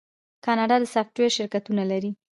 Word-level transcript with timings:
کاناډا 0.45 0.75
د 0.81 0.85
سافټویر 0.93 1.31
شرکتونه 1.37 1.83
لري. 1.91 2.11